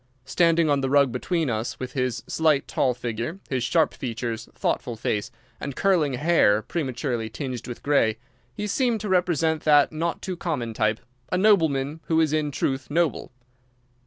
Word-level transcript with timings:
Standing 0.25 0.67
on 0.67 0.81
the 0.81 0.89
rug 0.89 1.11
between 1.11 1.47
us, 1.47 1.79
with 1.79 1.91
his 1.93 2.23
slight, 2.25 2.67
tall 2.67 2.95
figure, 2.95 3.37
his 3.51 3.63
sharp 3.63 3.93
features, 3.93 4.49
thoughtful 4.55 4.95
face, 4.95 5.29
and 5.59 5.75
curling 5.75 6.13
hair 6.13 6.63
prematurely 6.63 7.29
tinged 7.29 7.67
with 7.67 7.83
grey, 7.83 8.17
he 8.51 8.65
seemed 8.65 8.99
to 9.01 9.09
represent 9.09 9.61
that 9.61 9.91
not 9.91 10.23
too 10.23 10.35
common 10.35 10.73
type, 10.73 11.01
a 11.31 11.37
nobleman 11.37 11.99
who 12.05 12.19
is 12.19 12.33
in 12.33 12.49
truth 12.49 12.89
noble. 12.89 13.31